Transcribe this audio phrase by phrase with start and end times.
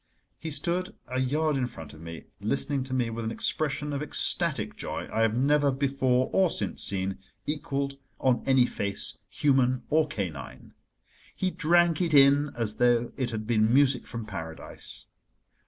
[0.39, 4.01] He stood a yard in front of me, listening to me with an expression of
[4.01, 10.07] ecstatic joy I have never before or since seen equalled on any face, human or
[10.07, 10.73] canine.
[11.35, 15.05] He drank it in as though it had been music from Paradise.